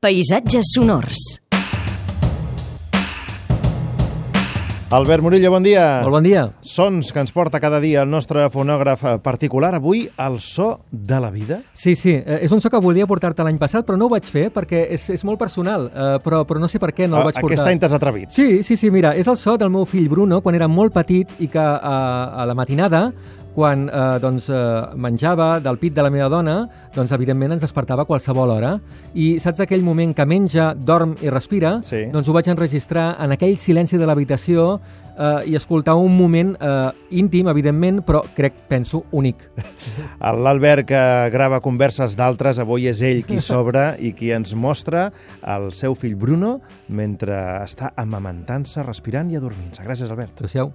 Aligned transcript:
Paisatges 0.00 0.64
sonors. 0.76 1.40
Albert 4.90 5.24
Murillo, 5.24 5.50
bon 5.50 5.64
dia. 5.66 6.02
Molt 6.04 6.14
bon 6.14 6.22
dia. 6.22 6.44
Sons 6.62 7.10
que 7.12 7.18
ens 7.18 7.32
porta 7.34 7.58
cada 7.58 7.80
dia 7.82 8.04
el 8.06 8.08
nostre 8.08 8.44
fonògraf 8.48 9.02
particular. 9.24 9.72
Avui, 9.74 10.04
el 10.06 10.38
so 10.38 10.84
de 10.92 11.18
la 11.18 11.32
vida. 11.34 11.58
Sí, 11.72 11.96
sí, 11.98 12.14
eh, 12.14 12.38
és 12.46 12.54
un 12.54 12.62
so 12.62 12.70
que 12.70 12.78
volia 12.80 13.08
portar-te 13.10 13.42
l'any 13.42 13.58
passat, 13.58 13.84
però 13.84 13.98
no 13.98 14.06
ho 14.06 14.12
vaig 14.14 14.30
fer 14.30 14.46
perquè 14.54 14.84
és, 14.94 15.08
és 15.10 15.24
molt 15.26 15.42
personal, 15.42 15.90
eh, 15.90 16.12
però, 16.22 16.44
però 16.46 16.62
no 16.62 16.70
sé 16.70 16.78
per 16.78 16.92
què 16.94 17.08
no 17.10 17.18
el 17.18 17.32
vaig 17.32 17.40
portar. 17.42 17.58
Ah, 17.58 17.64
Aquest 17.64 17.72
any 17.74 17.82
t'has 17.82 17.96
atrevit. 17.98 18.30
Sí, 18.30 18.62
sí, 18.62 18.78
sí, 18.78 18.92
mira, 18.94 19.16
és 19.18 19.26
el 19.26 19.36
so 19.36 19.58
del 19.58 19.74
meu 19.74 19.84
fill 19.84 20.06
Bruno 20.08 20.38
quan 20.46 20.54
era 20.54 20.70
molt 20.70 20.94
petit 20.94 21.34
i 21.42 21.50
que 21.50 21.58
eh, 21.58 21.82
a 21.82 22.46
la 22.46 22.54
matinada 22.54 23.08
quan 23.58 23.88
eh, 23.90 24.18
doncs, 24.22 24.46
eh, 24.54 24.94
menjava 24.94 25.56
del 25.58 25.80
pit 25.82 25.96
de 25.96 26.04
la 26.06 26.12
meva 26.14 26.28
dona, 26.30 26.60
doncs 26.94 27.10
evidentment 27.16 27.56
ens 27.56 27.64
despertava 27.64 28.04
a 28.04 28.06
qualsevol 28.06 28.52
hora. 28.54 28.76
I 29.18 29.40
saps 29.42 29.64
aquell 29.64 29.82
moment 29.82 30.14
que 30.14 30.26
menja, 30.30 30.70
dorm 30.78 31.16
i 31.24 31.32
respira? 31.34 31.80
Sí. 31.82 32.04
Doncs 32.12 32.30
ho 32.30 32.36
vaig 32.36 32.52
enregistrar 32.52 33.10
en 33.18 33.34
aquell 33.34 33.58
silenci 33.58 33.98
de 33.98 34.06
l'habitació 34.06 34.68
eh, 35.18 35.50
i 35.50 35.58
escoltar 35.58 35.96
un 35.98 36.14
moment 36.14 36.54
eh, 36.54 37.18
íntim, 37.18 37.50
evidentment, 37.50 38.04
però 38.06 38.22
crec, 38.36 38.62
penso, 38.70 39.02
únic. 39.10 39.48
L'Albert 40.44 40.86
que 40.92 41.04
grava 41.34 41.58
converses 41.64 42.14
d'altres, 42.18 42.62
avui 42.62 42.86
és 42.86 43.02
ell 43.02 43.24
qui 43.26 43.42
s'obre 43.42 43.90
i 44.06 44.14
qui 44.14 44.30
ens 44.36 44.54
mostra 44.54 45.08
el 45.42 45.72
seu 45.74 45.98
fill 45.98 46.14
Bruno 46.14 46.60
mentre 46.94 47.34
està 47.64 47.90
amamentant-se, 47.98 48.86
respirant 48.86 49.34
i 49.34 49.40
adormint-se. 49.40 49.82
Gràcies, 49.82 50.14
Albert. 50.14 50.38
Adéu-siau. 50.38 50.70